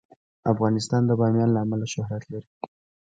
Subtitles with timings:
[0.51, 2.49] افغانستان د بامیان له امله شهرت لري.